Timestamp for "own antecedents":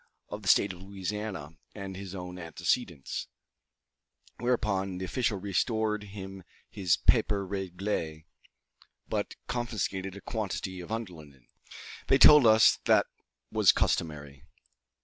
2.15-3.27